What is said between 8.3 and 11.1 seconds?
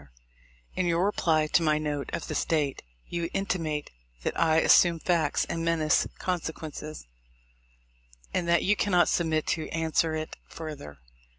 and that you cannot submit to answer it further.